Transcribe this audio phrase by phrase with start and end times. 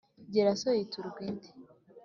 [0.31, 1.49] giraso yiturwa indi.